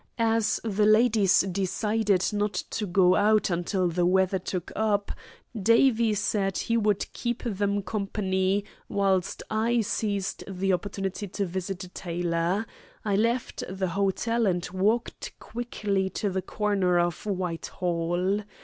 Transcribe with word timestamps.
As 0.17 0.59
the 0.63 0.87
ladies 0.87 1.41
decided 1.41 2.33
not 2.33 2.53
to 2.71 2.87
go 2.87 3.13
out 3.15 3.51
until 3.51 3.87
the 3.87 4.03
weather 4.03 4.39
took 4.39 4.71
up, 4.75 5.11
Davie 5.55 6.15
said 6.15 6.57
he 6.57 6.75
would 6.75 7.13
keep 7.13 7.43
them 7.43 7.83
company 7.83 8.65
whilst 8.89 9.43
I 9.51 9.81
seized 9.81 10.43
the 10.47 10.73
opportunity 10.73 11.27
to 11.27 11.45
visit 11.45 11.83
a 11.83 11.89
tailor. 11.89 12.65
I 13.05 13.15
left 13.15 13.63
the 13.69 13.89
hotel 13.89 14.47
and 14.47 14.67
walked 14.73 15.37
quickly 15.37 16.09
to 16.09 16.31
the 16.31 16.41
corner 16.41 16.97
of 16.99 17.23
Whitehall. 17.27 18.41